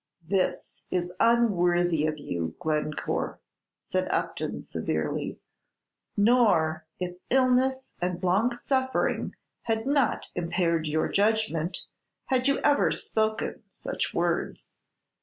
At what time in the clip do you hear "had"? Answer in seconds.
9.61-9.85, 12.25-12.47